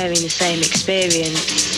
[0.00, 1.69] sharing the same experience.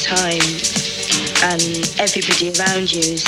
[0.00, 0.42] Time.
[1.44, 1.62] And
[2.00, 3.24] everybody around you is,